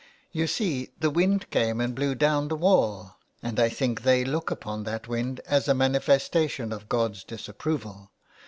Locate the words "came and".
1.51-1.93